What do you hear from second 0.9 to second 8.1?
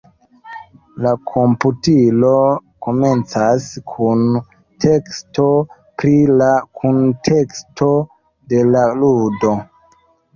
La komputilo komencas kun teksto pri la kunteksto